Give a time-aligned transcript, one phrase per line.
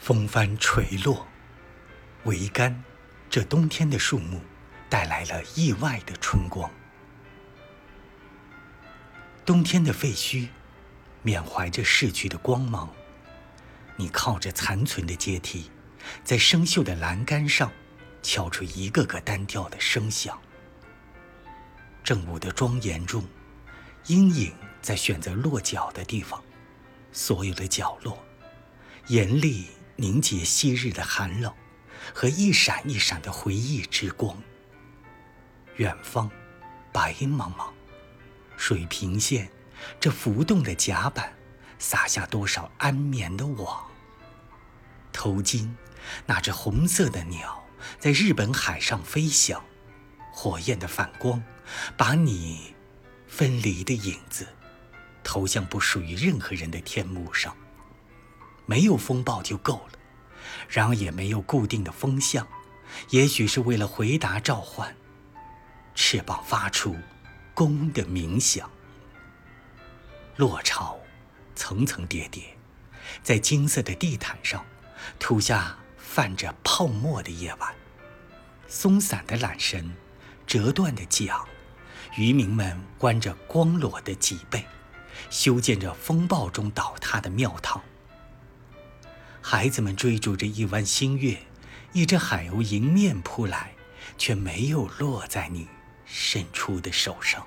[0.00, 1.26] 风帆垂落，
[2.24, 2.82] 桅杆，
[3.28, 4.40] 这冬天的树木
[4.88, 6.70] 带来了意外的春光。
[9.44, 10.48] 冬天的废墟，
[11.20, 12.90] 缅怀着逝去的光芒。
[13.96, 15.70] 你靠着残存的阶梯，
[16.24, 17.70] 在生锈的栏杆上
[18.22, 20.40] 敲出一个个单调的声响。
[22.02, 23.22] 正午的庄严中，
[24.06, 26.42] 阴影在选择落脚的地方，
[27.12, 28.18] 所有的角落，
[29.08, 29.66] 严厉。
[30.00, 31.54] 凝结昔日的寒冷，
[32.14, 34.42] 和一闪一闪的回忆之光。
[35.76, 36.30] 远方，
[36.90, 37.68] 白茫茫，
[38.56, 39.50] 水平线，
[40.00, 41.34] 这浮动的甲板，
[41.78, 43.90] 撒下多少安眠的网。
[45.12, 45.70] 头巾，
[46.24, 47.62] 那只红色的鸟，
[47.98, 49.62] 在日本海上飞翔，
[50.32, 51.42] 火焰的反光，
[51.98, 52.74] 把你
[53.28, 54.48] 分离的影子，
[55.22, 57.54] 投向不属于任何人的天幕上。
[58.70, 59.98] 没有风暴就够了，
[60.68, 62.46] 然而也没有固定的风向，
[63.08, 64.94] 也许是为了回答召唤。
[65.96, 66.96] 翅膀发出
[67.52, 68.70] “弓”的鸣响。
[70.36, 71.00] 落潮，
[71.56, 72.56] 层层叠叠，
[73.24, 74.64] 在金色的地毯上，
[75.18, 77.74] 涂下泛着泡沫的夜晚。
[78.68, 79.92] 松散的缆绳，
[80.46, 81.44] 折断的桨，
[82.16, 84.64] 渔民们弯着光裸的脊背，
[85.28, 87.82] 修建着风暴中倒塌的庙堂。
[89.52, 91.36] 孩子们追逐着一弯新月，
[91.92, 93.72] 一只海鸥迎面扑来，
[94.16, 95.66] 却没有落在你
[96.06, 97.44] 伸出的手上。